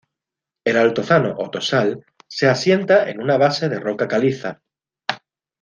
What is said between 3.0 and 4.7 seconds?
en una base de roca caliza.